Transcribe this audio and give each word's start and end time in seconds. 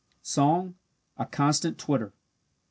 Song 0.23 0.73
a 1.19 1.27
constant 1.27 1.77
twitter. 1.77 2.11